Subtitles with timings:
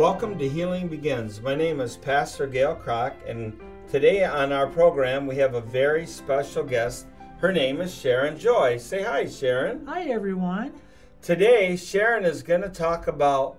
[0.00, 1.42] Welcome to Healing Begins.
[1.42, 3.52] My name is Pastor Gale Kragt, and
[3.86, 7.06] today on our program we have a very special guest.
[7.36, 8.78] Her name is Sharon Joy.
[8.78, 9.86] Say hi, Sharon.
[9.86, 10.72] Hi, everyone.
[11.20, 13.58] Today, Sharon is going to talk about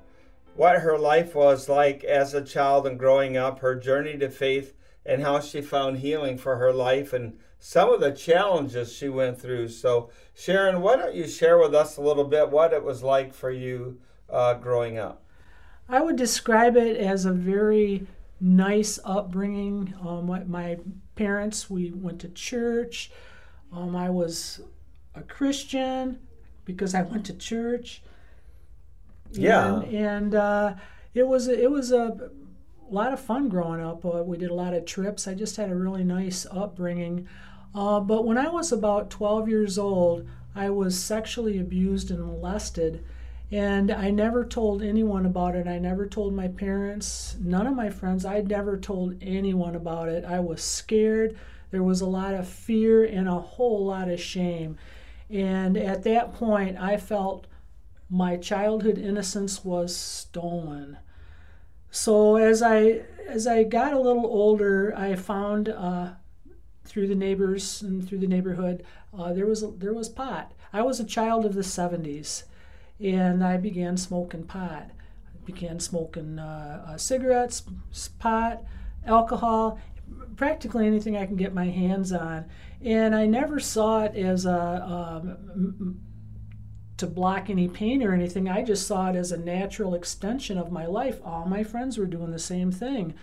[0.55, 4.73] what her life was like as a child and growing up, her journey to faith,
[5.05, 9.39] and how she found healing for her life and some of the challenges she went
[9.39, 9.67] through.
[9.67, 13.31] So, Sharon, why don't you share with us a little bit what it was like
[13.31, 15.20] for you uh, growing up?
[15.91, 18.07] I would describe it as a very
[18.39, 19.93] nice upbringing.
[20.01, 20.77] Um, my, my,
[21.15, 23.11] parents, we went to church.
[23.71, 24.61] Um, I was
[25.13, 26.19] a Christian
[26.65, 28.01] because I went to church.
[29.31, 29.81] Yeah.
[29.81, 30.73] And, and uh,
[31.13, 32.31] it was it was a
[32.89, 34.05] lot of fun growing up.
[34.05, 35.27] Uh, we did a lot of trips.
[35.27, 37.27] I just had a really nice upbringing.
[37.75, 43.03] Uh, but when I was about 12 years old, I was sexually abused and molested.
[43.51, 45.67] And I never told anyone about it.
[45.67, 48.23] I never told my parents, none of my friends.
[48.23, 50.23] I never told anyone about it.
[50.23, 51.37] I was scared.
[51.69, 54.77] There was a lot of fear and a whole lot of shame.
[55.29, 57.47] And at that point, I felt
[58.09, 60.97] my childhood innocence was stolen.
[61.89, 66.11] So as I as I got a little older, I found uh,
[66.83, 68.83] through the neighbors and through the neighborhood
[69.17, 70.53] uh, there was there was pot.
[70.73, 72.43] I was a child of the 70s,
[73.03, 74.89] and I began smoking pot.
[74.89, 77.63] I began smoking uh, uh cigarettes,
[78.19, 78.63] pot,
[79.05, 79.79] alcohol,
[80.35, 82.45] practically anything I can get my hands on.
[82.83, 85.99] And I never saw it as a um,
[86.97, 88.47] to block any pain or anything.
[88.47, 91.19] I just saw it as a natural extension of my life.
[91.25, 93.15] All my friends were doing the same thing.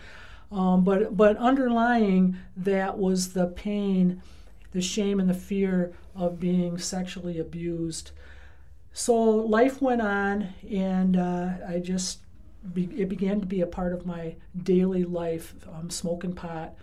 [0.50, 4.22] Um, but but underlying that was the pain,
[4.72, 8.12] the shame, and the fear of being sexually abused.
[8.98, 12.18] So life went on, and uh, I just
[12.74, 15.54] be, it began to be a part of my daily life.
[15.72, 16.74] Um, smoking pot,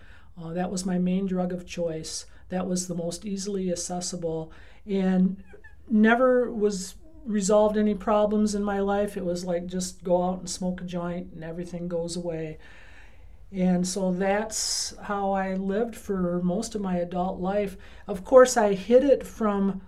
[0.42, 2.24] uh, that was my main drug of choice.
[2.48, 4.50] That was the most easily accessible,
[4.86, 5.44] and
[5.90, 6.94] never was
[7.26, 9.18] resolved any problems in my life.
[9.18, 12.56] It was like just go out and smoke a joint and everything goes away.
[13.52, 17.76] And so that's how I lived for most of my adult life.
[18.08, 19.82] Of course, I hid it from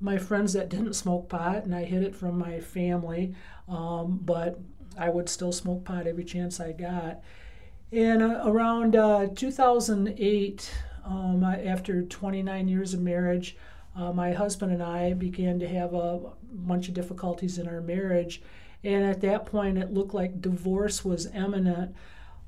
[0.00, 3.34] my friends that didn't smoke pot, and I hid it from my family,
[3.68, 4.60] um, but
[4.98, 7.20] I would still smoke pot every chance I got.
[7.92, 10.70] And uh, around uh, 2008,
[11.04, 13.56] um, after 29 years of marriage,
[13.94, 16.20] uh, my husband and I began to have a
[16.52, 18.42] bunch of difficulties in our marriage.
[18.84, 21.94] And at that point, it looked like divorce was imminent.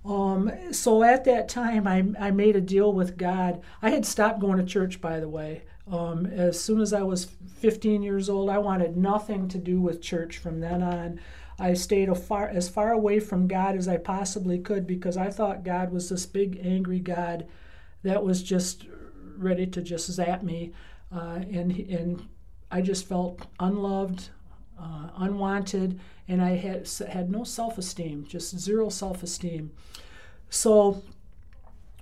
[0.04, 3.62] Um, so at that time, I, I made a deal with God.
[3.80, 5.62] I had stopped going to church, by the way.
[5.90, 7.26] Um, as soon as I was
[7.60, 11.20] 15 years old, I wanted nothing to do with church from then on.
[11.58, 15.64] I stayed far, as far away from God as I possibly could because I thought
[15.64, 17.46] God was this big, angry God
[18.04, 18.86] that was just
[19.36, 20.72] ready to just zap me
[21.12, 22.28] uh, and and
[22.70, 24.28] I just felt unloved,
[24.78, 29.72] uh, unwanted, and I had had no self-esteem, just zero self-esteem.
[30.50, 31.02] So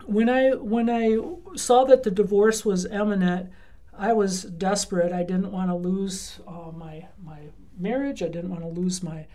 [0.07, 1.19] when I when I
[1.57, 3.51] saw that the divorce was imminent,
[3.99, 5.13] I was desperate.
[5.13, 7.41] I didn't want to lose uh, my my
[7.79, 8.23] marriage.
[8.23, 9.27] I didn't want to lose my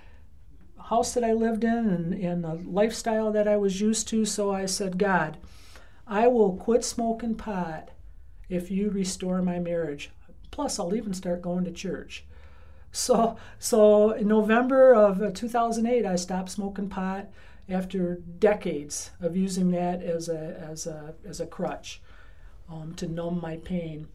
[0.85, 4.25] house that I lived in and, and the lifestyle that I was used to.
[4.25, 5.37] So I said, God,
[6.05, 7.89] I will quit smoking pot
[8.49, 10.11] if you restore my marriage.
[10.51, 12.25] Plus, I'll even start going to church.
[12.91, 17.29] So, so in November of uh, 2008, I stopped smoking pot
[17.69, 22.01] after decades of using that as a, as a, as a crutch
[22.69, 24.09] um, to numb my pain.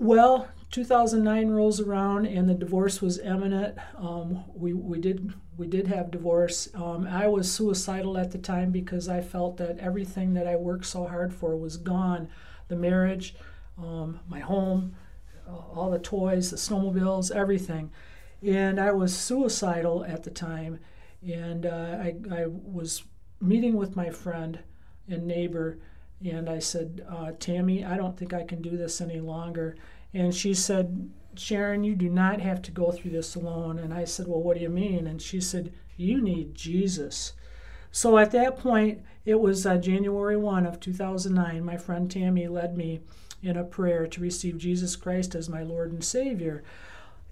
[0.00, 3.76] Well, 2009 rolls around and the divorce was imminent.
[3.98, 6.70] Um, we, we, did, we did have divorce.
[6.74, 10.86] Um, I was suicidal at the time because I felt that everything that I worked
[10.86, 12.30] so hard for was gone
[12.68, 13.34] the marriage,
[13.76, 14.96] um, my home,
[15.46, 17.90] all the toys, the snowmobiles, everything.
[18.42, 20.78] And I was suicidal at the time.
[21.22, 23.02] And uh, I, I was
[23.38, 24.60] meeting with my friend
[25.06, 25.78] and neighbor,
[26.24, 29.76] and I said, uh, Tammy, I don't think I can do this any longer.
[30.12, 33.78] And she said, Sharon, you do not have to go through this alone.
[33.78, 35.06] And I said, Well, what do you mean?
[35.06, 37.32] And she said, You need Jesus.
[37.92, 41.64] So at that point, it was uh, January 1 of 2009.
[41.64, 43.00] My friend Tammy led me
[43.42, 46.62] in a prayer to receive Jesus Christ as my Lord and Savior.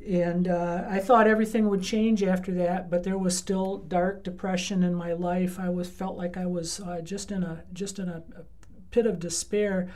[0.06, 4.82] And uh, I thought everything would change after that, but there was still dark depression
[4.82, 5.58] in my life.
[5.58, 8.42] I was felt like I was uh, just in a just in a, a
[8.90, 9.88] pit of despair.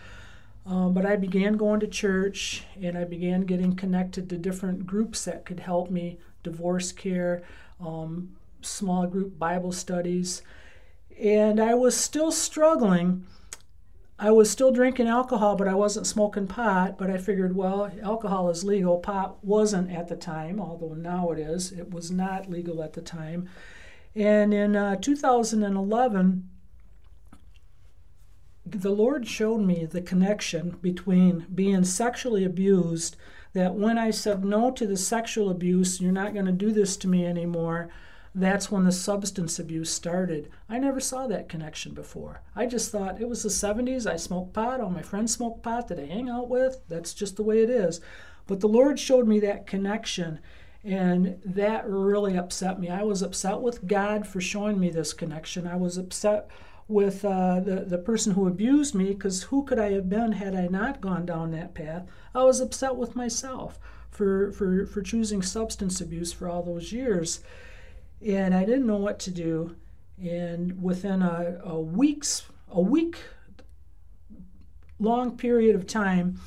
[0.65, 5.25] Um, but I began going to church, and I began getting connected to different groups
[5.25, 7.43] that could help me: divorce care,
[7.81, 10.43] um, small group Bible studies.
[11.21, 13.27] And I was still struggling.
[14.19, 16.97] I was still drinking alcohol, but I wasn't smoking pot.
[16.97, 18.99] But I figured, well, alcohol is legal.
[18.99, 21.73] Pot wasn't at the time, although now it is.
[21.73, 23.49] It was not legal at the time.
[24.15, 26.49] And in uh, 2011,
[28.65, 33.17] the Lord showed me the connection between being sexually abused.
[33.55, 36.97] That when I said no to the sexual abuse, you're not going to do this
[36.99, 37.91] to me anymore,
[38.35, 40.49] that's when the substance abuse started.
[40.69, 42.41] I never saw that connection before.
[42.57, 44.11] I just thought it was the 70s.
[44.11, 44.81] I smoked pot.
[44.81, 46.81] All my friends smoked pot that I hang out with.
[46.89, 48.01] That's just the way it is.
[48.47, 50.41] But the Lord showed me that connection,
[50.83, 52.89] and that really upset me.
[52.89, 55.67] I was upset with God for showing me this connection.
[55.67, 56.49] I was upset
[56.93, 60.55] with uh, the, the person who abused me because who could I have been had
[60.55, 62.07] I not gone down that path?
[62.35, 63.79] I was upset with myself
[64.11, 67.41] for, for, for choosing substance abuse for all those years.
[68.25, 69.77] And I didn't know what to do.
[70.23, 73.17] And within a, a week's a week
[74.99, 76.41] long period of time,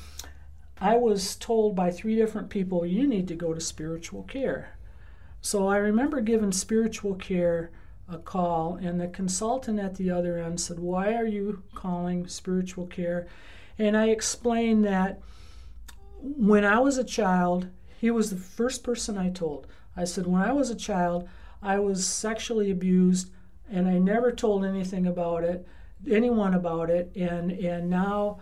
[0.80, 4.76] I was told by three different people, you need to go to spiritual care.
[5.40, 7.70] So I remember giving spiritual care
[8.08, 12.86] a call, and the consultant at the other end said, Why are you calling spiritual
[12.86, 13.26] care?
[13.78, 15.20] And I explained that
[16.20, 17.68] when I was a child,
[17.98, 19.66] he was the first person I told.
[19.96, 21.28] I said, When I was a child,
[21.62, 23.30] I was sexually abused,
[23.70, 25.66] and I never told anything about it,
[26.08, 28.40] anyone about it, and, and now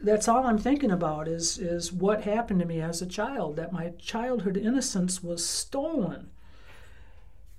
[0.00, 3.72] that's all I'm thinking about is is what happened to me as a child that
[3.72, 6.30] my childhood innocence was stolen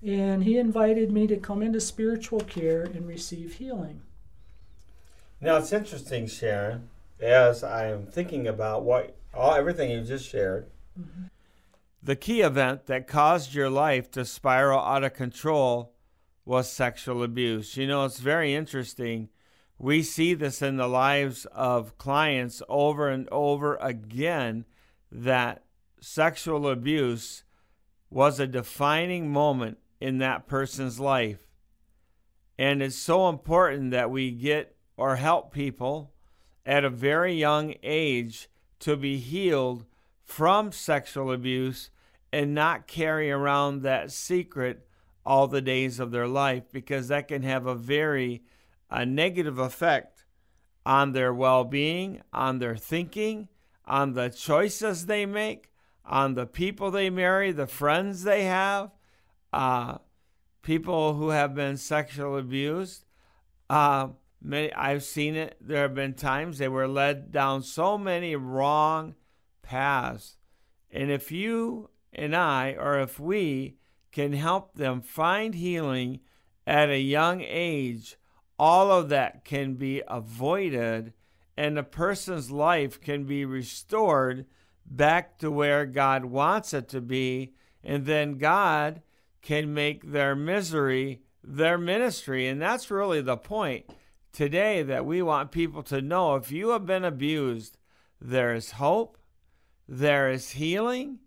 [0.05, 4.01] and he invited me to come into spiritual care and receive healing.
[5.41, 10.67] Now it's interesting, Sharon, as I am thinking about what all everything you just shared.
[10.99, 11.25] Mm-hmm.
[12.01, 15.93] The key event that caused your life to spiral out of control
[16.45, 17.75] was sexual abuse.
[17.77, 19.29] You know, it's very interesting.
[19.77, 24.65] We see this in the lives of clients over and over again
[25.11, 25.63] that
[26.01, 27.43] sexual abuse
[28.09, 31.47] was a defining moment in that person's life.
[32.57, 36.11] And it's so important that we get or help people
[36.65, 38.49] at a very young age
[38.79, 39.85] to be healed
[40.23, 41.89] from sexual abuse
[42.31, 44.85] and not carry around that secret
[45.25, 48.43] all the days of their life because that can have a very
[48.89, 50.25] a negative effect
[50.85, 53.47] on their well-being, on their thinking,
[53.85, 55.71] on the choices they make,
[56.05, 58.89] on the people they marry, the friends they have,
[59.53, 59.97] uh,
[60.61, 63.05] people who have been sexually abused.
[63.69, 64.09] Uh,
[64.41, 65.57] many, I've seen it.
[65.61, 69.15] There have been times they were led down so many wrong
[69.61, 70.37] paths.
[70.91, 73.77] And if you and I, or if we
[74.11, 76.19] can help them find healing
[76.65, 78.17] at a young age,
[78.57, 81.13] all of that can be avoided
[81.59, 84.45] and a person's life can be restored
[84.85, 87.53] back to where God wants it to be.
[87.83, 89.01] And then God
[89.41, 92.47] can make their misery their ministry.
[92.47, 93.89] And that's really the point
[94.31, 97.78] today that we want people to know if you have been abused,
[98.21, 99.18] there is hope,
[99.87, 101.19] there is healing,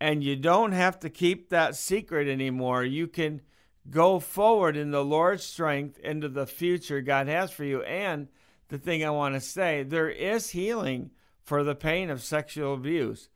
[0.00, 2.84] and you don't have to keep that secret anymore.
[2.84, 3.40] You can
[3.90, 7.82] go forward in the Lord's strength into the future God has for you.
[7.82, 8.28] And
[8.68, 11.10] the thing I want to say, there is healing
[11.42, 13.28] for the pain of sexual abuse.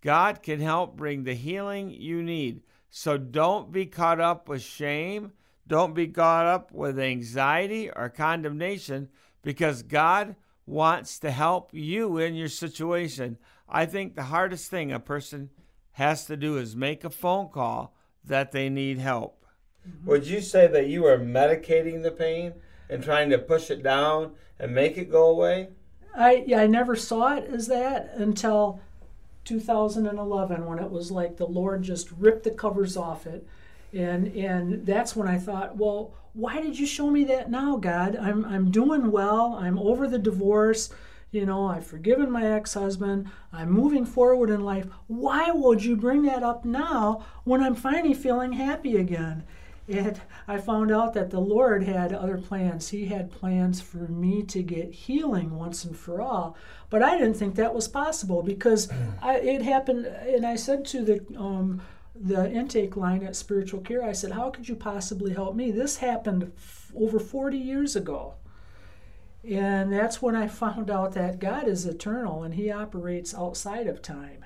[0.00, 2.62] God can help bring the healing you need.
[2.90, 5.32] So don't be caught up with shame.
[5.66, 9.08] Don't be caught up with anxiety or condemnation
[9.42, 13.38] because God wants to help you in your situation.
[13.68, 15.50] I think the hardest thing a person
[15.92, 19.44] has to do is make a phone call that they need help.
[20.04, 22.54] Would you say that you are medicating the pain
[22.88, 25.68] and trying to push it down and make it go away?
[26.14, 28.80] I yeah, I never saw it as that until
[29.48, 33.46] 2011 when it was like the Lord just ripped the covers off it.
[33.94, 38.14] And and that's when I thought, well, why did you show me that now, God?
[38.16, 39.54] I'm I'm doing well.
[39.58, 40.90] I'm over the divorce.
[41.30, 43.30] You know, I've forgiven my ex-husband.
[43.52, 44.86] I'm moving forward in life.
[45.08, 49.44] Why would you bring that up now when I'm finally feeling happy again?
[49.88, 52.90] And I found out that the Lord had other plans.
[52.90, 56.56] He had plans for me to get healing once and for all.
[56.90, 58.90] But I didn't think that was possible because
[59.22, 60.04] I, it happened.
[60.06, 61.80] And I said to the um,
[62.14, 65.70] the intake line at Spiritual Care, I said, "How could you possibly help me?
[65.70, 68.34] This happened f- over 40 years ago."
[69.48, 74.02] And that's when I found out that God is eternal and He operates outside of
[74.02, 74.44] time.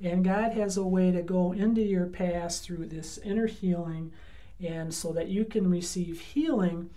[0.00, 4.12] And God has a way to go into your past through this inner healing
[4.62, 6.90] and so that you can receive healing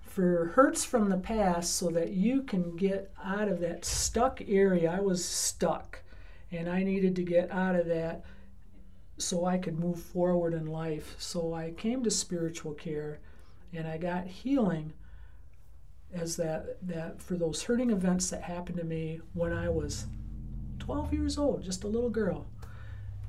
[0.00, 4.90] for hurts from the past so that you can get out of that stuck area.
[4.90, 6.02] I was stuck
[6.50, 8.24] and I needed to get out of that
[9.18, 11.14] so I could move forward in life.
[11.18, 13.20] So I came to spiritual care
[13.72, 14.92] and I got healing
[16.12, 20.06] as that that for those hurting events that happened to me when I was
[20.78, 22.46] 12 years old, just a little girl.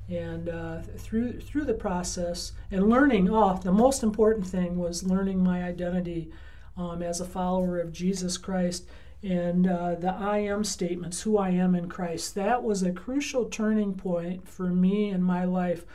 [0.09, 5.43] And uh, through through the process and learning, off the most important thing was learning
[5.43, 6.31] my identity
[6.75, 8.87] um, as a follower of Jesus Christ
[9.21, 12.35] and uh, the I am statements, who I am in Christ.
[12.35, 15.85] That was a crucial turning point for me in my life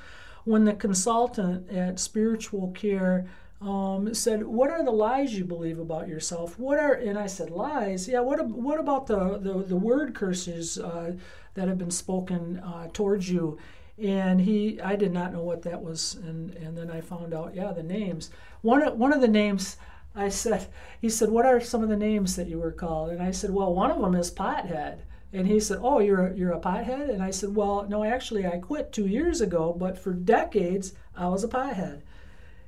[0.45, 3.27] when the consultant at Spiritual Care
[3.63, 6.59] um, said, "What are the lies you believe about yourself?
[6.59, 8.09] What are?" And I said, "Lies.
[8.09, 8.21] Yeah.
[8.21, 8.47] What?
[8.47, 11.13] What about the the, the word curses uh,
[11.55, 13.59] that have been spoken uh, towards you?"
[13.99, 17.55] And he, I did not know what that was, and and then I found out,
[17.55, 18.31] yeah, the names.
[18.63, 19.77] One one of the names.
[20.17, 20.69] I said,
[21.01, 23.11] he said, what are some of the names that you were called?
[23.11, 24.99] And I said, well, one of them is pothead.
[25.33, 27.11] And he said, oh, you're a, you're a pothead?
[27.11, 31.27] And I said, well, no, actually, I quit two years ago, but for decades, I
[31.27, 32.03] was a pothead.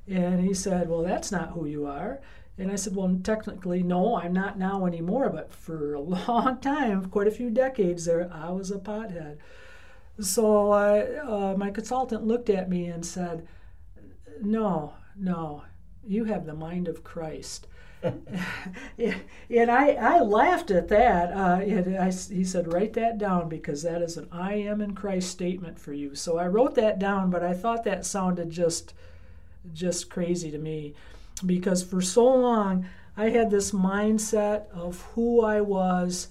[0.07, 2.21] And he said, Well, that's not who you are.
[2.57, 7.05] And I said, Well, technically, no, I'm not now anymore, but for a long time,
[7.09, 9.37] quite a few decades there, I was a pothead.
[10.19, 13.47] So uh, my consultant looked at me and said,
[14.41, 15.63] No, no,
[16.03, 17.67] you have the mind of Christ.
[18.03, 21.31] and I, I laughed at that.
[21.31, 24.95] Uh, and I, he said, Write that down because that is an I am in
[24.95, 26.15] Christ statement for you.
[26.15, 28.93] So I wrote that down, but I thought that sounded just
[29.73, 30.93] just crazy to me
[31.45, 32.85] because for so long
[33.17, 36.27] I had this mindset of who I was,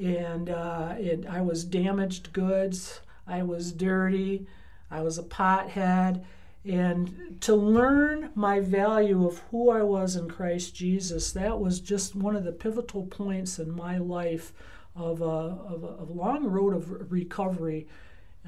[0.00, 4.46] and uh, it, I was damaged goods, I was dirty,
[4.90, 6.24] I was a pothead.
[6.64, 12.16] And to learn my value of who I was in Christ Jesus, that was just
[12.16, 14.52] one of the pivotal points in my life
[14.96, 17.86] of a, of a, of a long road of recovery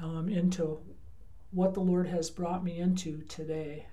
[0.01, 0.79] um, into
[1.51, 3.85] what the Lord has brought me into today.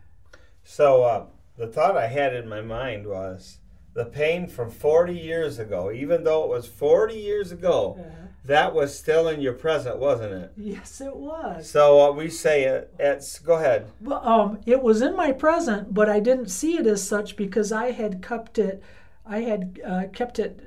[0.64, 1.26] So uh,
[1.56, 3.58] the thought I had in my mind was
[3.96, 8.26] the pain from 40 years ago, even though it was 40 years ago, uh-huh.
[8.44, 10.52] that was still in your present, wasn't it?
[10.54, 11.70] Yes, it was.
[11.70, 13.90] So uh, we say it, it's, go ahead.
[14.02, 17.72] Well, um, it was in my present, but I didn't see it as such because
[17.72, 18.82] I had kept it,
[19.24, 20.60] I had uh, kept it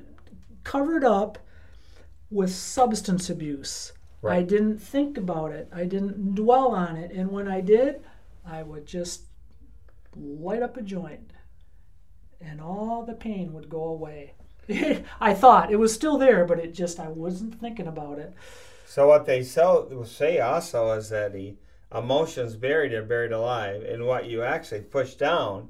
[0.64, 1.38] covered up
[2.32, 3.94] with substance abuse.
[4.24, 4.40] Right.
[4.40, 5.70] I didn't think about it.
[5.72, 7.12] I didn't dwell on it.
[7.12, 8.02] And when I did,
[8.44, 9.26] I would just
[10.16, 11.32] light up a joint,
[12.42, 14.34] and all the pain would go away.
[15.20, 18.34] I thought it was still there, but it just I wasn't thinking about it.
[18.86, 21.56] So what they say also is that the
[21.94, 25.70] emotions buried are buried alive, and what you actually push down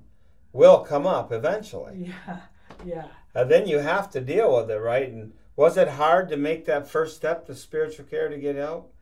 [0.52, 2.12] will come up eventually.
[2.28, 2.40] Yeah,
[2.86, 3.08] yeah.
[3.34, 5.10] And then you have to deal with it, right?
[5.10, 8.94] And was it hard to make that first step to spiritual care to get help?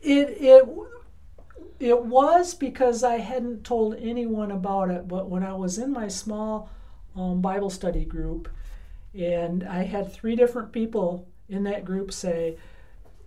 [0.00, 0.64] It it
[1.80, 6.08] it was because I hadn't told anyone about it, but when I was in my
[6.08, 6.70] small
[7.14, 8.48] um, Bible study group,
[9.14, 12.56] and I had three different people in that group say,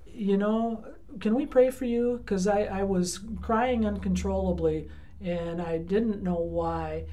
[0.05, 0.85] you know,
[1.19, 2.17] can we pray for you?
[2.17, 4.89] Because I, I was crying uncontrollably
[5.21, 7.05] and I didn't know why.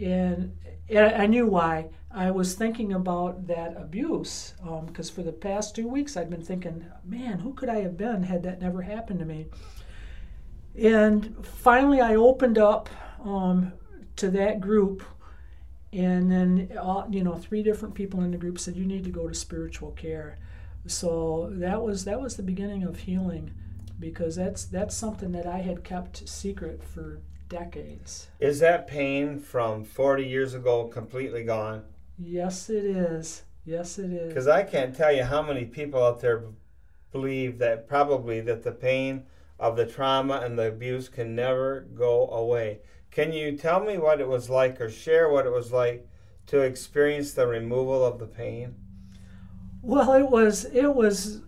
[0.00, 0.56] And,
[0.88, 1.90] and I knew why.
[2.10, 4.54] I was thinking about that abuse
[4.86, 7.96] because um, for the past two weeks I'd been thinking, man, who could I have
[7.96, 9.46] been had that never happened to me?
[10.76, 12.88] And finally, I opened up
[13.24, 13.72] um,
[14.16, 15.04] to that group,
[15.92, 19.10] and then all, you know, three different people in the group said you need to
[19.10, 20.38] go to spiritual care.
[20.86, 23.52] So that was that was the beginning of healing,
[23.98, 28.28] because that's that's something that I had kept secret for decades.
[28.40, 31.84] Is that pain from 40 years ago completely gone?
[32.18, 33.44] Yes, it is.
[33.64, 34.28] Yes, it is.
[34.28, 36.44] Because I can't tell you how many people out there
[37.12, 39.24] believe that probably that the pain
[39.58, 42.80] of the trauma and the abuse can never go away.
[43.10, 46.08] Can you tell me what it was like or share what it was like
[46.46, 48.74] to experience the removal of the pain?
[49.82, 51.42] Well, it was it was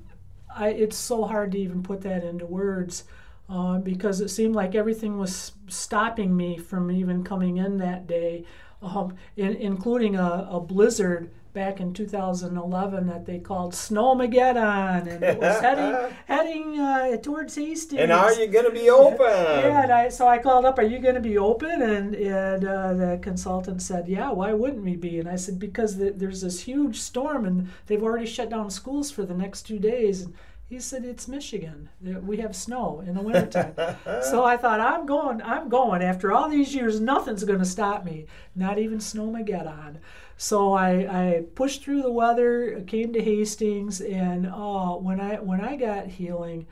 [0.55, 3.05] I it's so hard to even put that into words.
[3.49, 8.45] Uh, because it seemed like everything was stopping me from even coming in that day,
[8.83, 15.39] um, in, including a, a blizzard back in 2011 that they called Snowmageddon, and it
[15.39, 18.03] was heading heading uh, towards Hastings.
[18.03, 19.21] And are you going to be open?
[19.21, 22.63] yeah, and I, so I called up, "Are you going to be open?" And and
[22.63, 26.43] uh, the consultant said, "Yeah, why wouldn't we be?" And I said, "Because the, there's
[26.43, 30.35] this huge storm, and they've already shut down schools for the next two days." And
[30.69, 31.89] He said, It's Michigan.
[32.03, 33.75] We have snow in the wintertime.
[34.31, 36.03] so I thought, I'm going, I'm going.
[36.03, 39.99] After all these years, nothing's going to stop me, not even Snowmageddon.
[40.39, 40.91] So I,
[41.39, 46.09] I pushed through the weather, came to Hastings, and oh, when I when I got
[46.09, 46.67] healing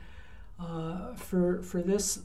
[0.59, 2.19] uh, for for this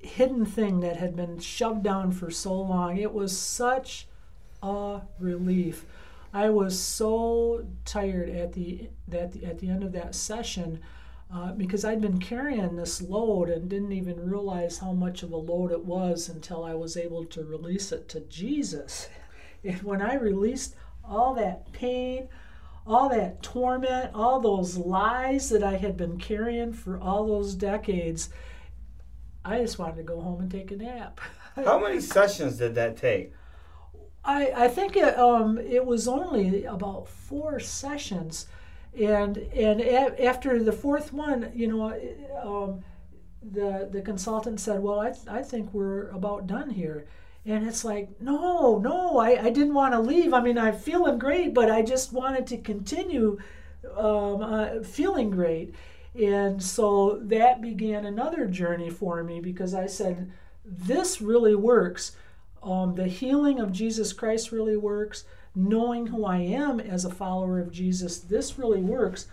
[0.00, 4.06] hidden thing that had been shoved down for so long, it was such
[4.62, 5.86] a relief.
[6.32, 10.80] I was so tired at the at the, at the end of that session
[11.32, 15.36] uh, because I'd been carrying this load and didn't even realize how much of a
[15.36, 19.08] load it was until I was able to release it to Jesus.
[19.64, 20.74] And when I released
[21.04, 22.28] all that pain,
[22.86, 28.30] all that torment, all those lies that I had been carrying for all those decades,
[29.44, 31.20] I just wanted to go home and take a nap.
[31.56, 33.32] How many sessions did that take?
[34.24, 38.46] I, I think it, um, it was only about four sessions,
[38.98, 41.92] and and a, after the fourth one, you know,
[42.42, 42.84] um,
[43.42, 47.06] the the consultant said, "Well, I I think we're about done here,"
[47.48, 50.34] and it's like, "No, no, I, I didn't want to leave.
[50.34, 53.38] I mean, I'm feeling great, but I just wanted to continue
[53.96, 55.74] um, uh, feeling great."
[56.14, 60.30] And so that began another journey for me because I said,
[60.64, 62.14] "This really works."
[62.62, 65.24] Um, the healing of Jesus Christ really works.
[65.54, 69.26] Knowing who I am as a follower of Jesus, this really works.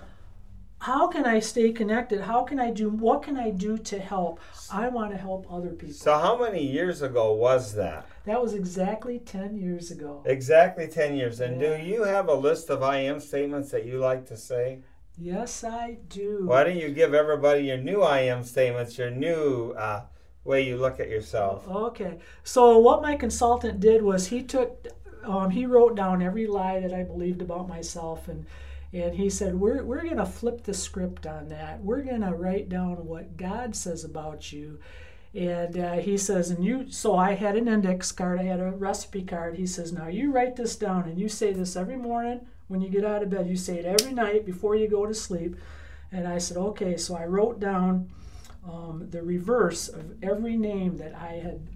[0.85, 2.21] How can I stay connected?
[2.21, 4.39] How can I do what can I do to help?
[4.71, 5.95] I want to help other people.
[5.95, 8.05] So how many years ago was that?
[8.25, 10.21] That was exactly 10 years ago.
[10.27, 11.39] Exactly 10 years.
[11.39, 11.77] And yeah.
[11.77, 14.81] do you have a list of I am statements that you like to say?
[15.17, 16.43] Yes, I do.
[16.45, 20.03] Why don't you give everybody your new I am statements, your new uh,
[20.43, 21.67] way you look at yourself.
[21.67, 22.19] Okay.
[22.43, 24.87] So what my consultant did was he took
[25.23, 28.45] um, he wrote down every lie that I believed about myself and
[28.93, 31.83] and he said we're we're going to flip the script on that.
[31.83, 34.79] We're going to write down what God says about you.
[35.33, 38.71] And uh, he says, and you, so I had an index card, I had a
[38.71, 39.57] recipe card.
[39.57, 42.87] He says, now you write this down and you say this every morning when you
[42.87, 43.47] get out of bed.
[43.47, 45.57] You say it every night before you go to sleep.
[46.09, 46.95] And I said, okay.
[46.95, 48.09] So I wrote down
[48.65, 51.67] um, the reverse of every name that I had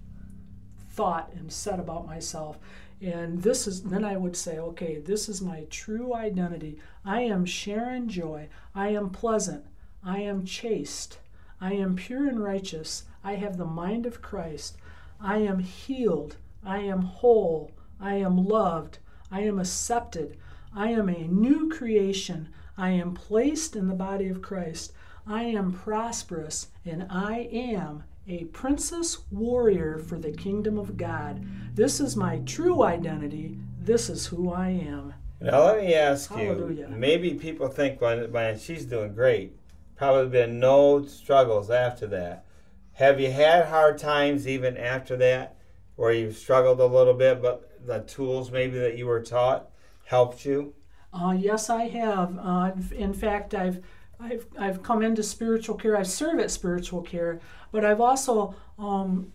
[0.91, 2.59] thought and said about myself.
[3.01, 6.79] And this is, then I would say, okay, this is my true identity.
[7.05, 8.49] I am Sharon Joy.
[8.75, 9.65] I am pleasant.
[10.03, 11.19] I am chaste.
[11.61, 13.05] I am pure and righteous.
[13.23, 14.77] I have the mind of Christ.
[15.21, 16.35] I am healed.
[16.65, 17.71] I am whole.
[17.99, 18.99] I am loved.
[19.31, 20.37] I am accepted.
[20.75, 22.49] I am a new creation.
[22.77, 24.93] I am placed in the body of Christ.
[25.27, 31.43] I am prosperous, and I am a princess warrior for the kingdom of God.
[31.73, 33.57] This is my true identity.
[33.81, 35.15] This is who I am.
[35.41, 36.89] Now, let me ask Hallelujah.
[36.89, 39.57] you maybe people think, when she's doing great,
[39.95, 42.45] probably been no struggles after that.
[42.93, 45.55] Have you had hard times even after that
[45.95, 49.69] where you've struggled a little bit, but the tools maybe that you were taught
[50.05, 50.75] helped you?
[51.11, 52.37] Uh, yes, I have.
[52.37, 53.81] Uh, in fact, I've
[54.19, 55.95] I've, I've come into spiritual care.
[55.95, 57.39] I serve at spiritual care,
[57.71, 59.31] but I've also um,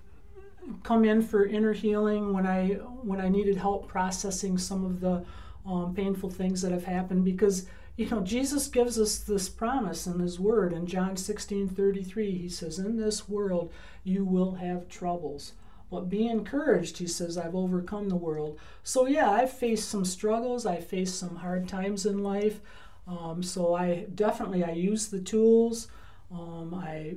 [0.82, 2.68] come in for inner healing when I
[3.02, 5.24] when I needed help processing some of the
[5.66, 7.24] um, painful things that have happened.
[7.24, 7.66] Because
[7.96, 12.36] you know Jesus gives us this promise in His Word in John sixteen thirty three.
[12.38, 15.52] He says, "In this world you will have troubles."
[15.90, 18.58] But be encouraged, he says, I've overcome the world.
[18.82, 20.66] So, yeah, I've faced some struggles.
[20.66, 22.60] I've faced some hard times in life.
[23.06, 25.88] Um, so I definitely I use the tools.
[26.32, 27.14] Um, I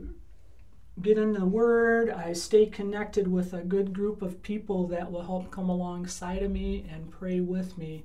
[1.01, 2.09] get into the Word.
[2.09, 6.51] I stay connected with a good group of people that will help come alongside of
[6.51, 8.03] me and pray with me.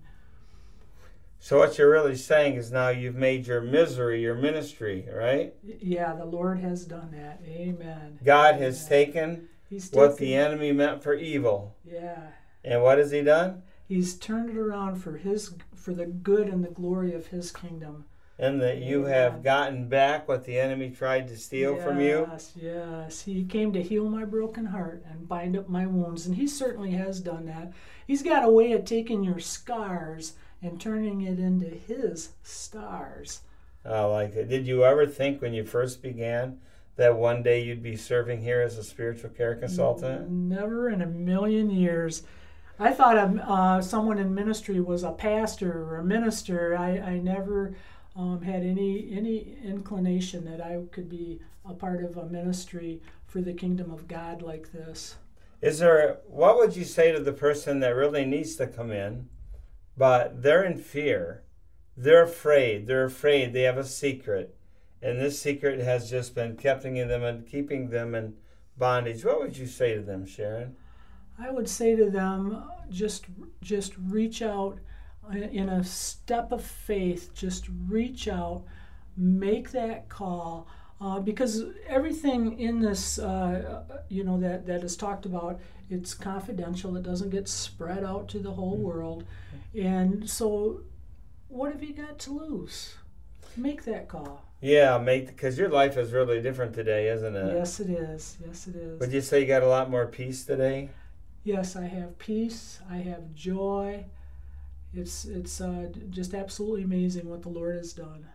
[1.38, 5.52] So what you're really saying is now you've made your misery your ministry, right?
[5.64, 7.40] Yeah, the Lord has done that.
[7.44, 8.20] Amen.
[8.22, 8.62] God Amen.
[8.62, 11.74] has taken, taken what the enemy meant for evil.
[11.84, 12.28] Yeah.
[12.62, 13.64] And what has he done?
[13.88, 18.04] He's turned it around for his for the good and the glory of his kingdom.
[18.42, 22.26] And that you have gotten back what the enemy tried to steal yes, from you?
[22.28, 23.22] Yes, yes.
[23.22, 26.90] He came to heal my broken heart and bind up my wounds, and he certainly
[26.90, 27.72] has done that.
[28.04, 33.42] He's got a way of taking your scars and turning it into his stars.
[33.84, 34.48] I like it.
[34.48, 36.58] Did you ever think when you first began
[36.96, 40.28] that one day you'd be serving here as a spiritual care consultant?
[40.28, 42.24] Never in a million years.
[42.78, 46.76] I thought uh, someone in ministry was a pastor or a minister.
[46.76, 47.76] I, I never
[48.14, 53.40] um, had any any inclination that I could be a part of a ministry for
[53.40, 55.16] the kingdom of God like this.
[55.60, 59.28] Is there what would you say to the person that really needs to come in,
[59.96, 61.42] but they're in fear,
[61.96, 64.56] they're afraid, they're afraid, they have a secret,
[65.00, 68.34] and this secret has just been keeping them and keeping them in
[68.76, 69.24] bondage.
[69.24, 70.76] What would you say to them, Sharon?
[71.38, 73.26] I would say to them, just
[73.62, 74.78] just reach out
[75.30, 77.34] in a step of faith.
[77.34, 78.64] Just reach out,
[79.16, 80.68] make that call.
[81.00, 86.96] Uh, because everything in this, uh, you know, that, that is talked about, it's confidential.
[86.96, 88.84] It doesn't get spread out to the whole mm-hmm.
[88.84, 89.24] world.
[89.78, 90.82] And so,
[91.48, 92.94] what have you got to lose?
[93.56, 94.44] Make that call.
[94.60, 97.52] Yeah, make because your life is really different today, isn't it?
[97.52, 98.38] Yes, it is.
[98.46, 99.00] Yes, it is.
[99.00, 100.88] Would you say you got a lot more peace today?
[101.42, 102.78] Yes, I have peace.
[102.88, 104.04] I have joy.
[104.94, 108.26] It's it's uh, just absolutely amazing what the Lord has done.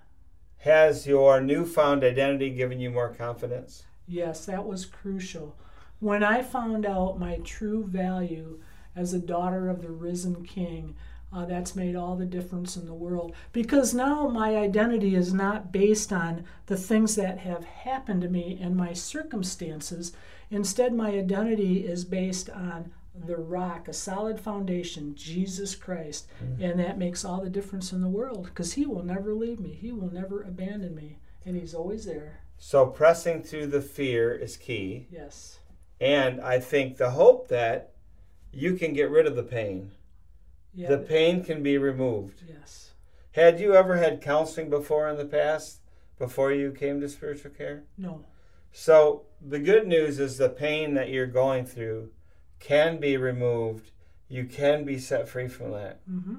[0.59, 3.83] Has your newfound identity given you more confidence?
[4.07, 5.55] Yes, that was crucial.
[5.99, 8.59] When I found out my true value
[8.95, 10.95] as a daughter of the risen King,
[11.31, 15.71] uh, that's made all the difference in the world because now my identity is not
[15.71, 20.13] based on the things that have happened to me and my circumstances.
[20.49, 22.91] Instead, my identity is based on
[23.25, 26.27] the rock, a solid foundation, Jesus Christ.
[26.43, 26.63] Mm-hmm.
[26.63, 29.73] And that makes all the difference in the world because He will never leave me,
[29.73, 32.41] He will never abandon me, and He's always there.
[32.57, 35.07] So, pressing through the fear is key.
[35.11, 35.59] Yes.
[36.01, 37.93] And I think the hope that
[38.51, 39.91] you can get rid of the pain
[40.77, 42.43] yeah, the pain can be removed.
[42.47, 42.91] Yes.
[43.31, 45.79] Had you ever had counseling before in the past,
[46.19, 47.83] before you came to spiritual care?
[47.97, 48.23] No.
[48.71, 52.11] So the good news is the pain that you're going through
[52.59, 53.91] can be removed.
[54.29, 55.99] You can be set free from that.
[56.09, 56.35] Mm-hmm.